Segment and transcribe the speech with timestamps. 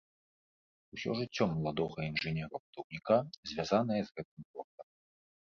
[0.95, 3.15] Усё жыццё маладога інжынера-будаўніка
[3.53, 4.87] звязанае з гэтым горадам.